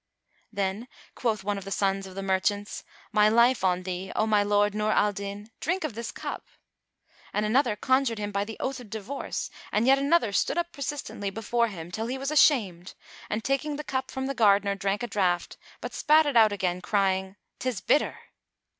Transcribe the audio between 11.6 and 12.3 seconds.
him, till he